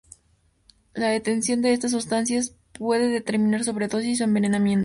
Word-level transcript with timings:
La 0.95 1.09
detección 1.09 1.61
de 1.61 1.73
estas 1.73 1.91
sustancias 1.91 2.55
puede 2.73 3.07
determinar 3.07 3.63
sobredosis 3.63 4.19
o 4.21 4.23
envenenamiento. 4.23 4.79